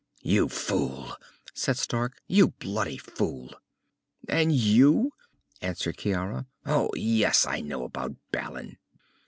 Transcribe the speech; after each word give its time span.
"You 0.23 0.49
fool," 0.49 1.15
said 1.53 1.77
Stark. 1.77 2.23
"You 2.25 2.47
bloody 2.57 2.97
fool." 2.97 3.53
"And 4.27 4.51
you?" 4.51 5.13
answered 5.61 5.97
Ciara. 5.97 6.47
"Oh, 6.65 6.89
yes, 6.95 7.45
I 7.45 7.59
know 7.61 7.83
about 7.83 8.15
Balin. 8.31 8.79